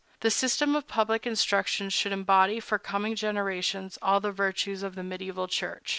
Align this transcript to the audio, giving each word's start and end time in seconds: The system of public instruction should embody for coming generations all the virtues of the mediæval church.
The 0.21 0.31
system 0.31 0.75
of 0.75 0.87
public 0.87 1.27
instruction 1.27 1.91
should 1.91 2.11
embody 2.11 2.59
for 2.59 2.79
coming 2.79 3.15
generations 3.15 3.99
all 4.01 4.19
the 4.19 4.31
virtues 4.31 4.81
of 4.81 4.95
the 4.95 5.03
mediæval 5.03 5.47
church. 5.47 5.89